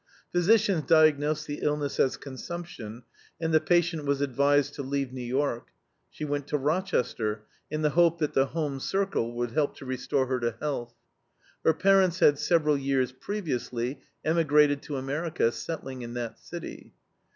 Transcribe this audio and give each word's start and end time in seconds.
Physicians 0.31 0.85
diagnosed 0.87 1.45
the 1.45 1.59
illness 1.61 1.99
as 1.99 2.17
consumption, 2.17 3.03
and 3.39 3.53
the 3.53 3.59
patient 3.59 4.03
was 4.03 4.19
advised 4.19 4.73
to 4.73 4.81
leave 4.81 5.13
New 5.13 5.21
York. 5.21 5.67
She 6.09 6.25
went 6.25 6.47
to 6.47 6.57
Rochester, 6.57 7.43
in 7.69 7.83
the 7.83 7.91
hope 7.91 8.17
that 8.17 8.33
the 8.33 8.47
home 8.47 8.79
circle 8.79 9.31
would 9.35 9.51
help 9.51 9.79
restore 9.79 10.25
her 10.25 10.39
to 10.39 10.55
health. 10.59 10.95
Her 11.63 11.75
parents 11.75 12.17
had 12.17 12.39
several 12.39 12.79
years 12.79 13.11
previously 13.11 14.01
emigrated 14.25 14.81
to 14.81 14.97
America, 14.97 15.51
settling 15.51 16.01
in 16.01 16.15
that 16.15 16.39
city. 16.39 16.93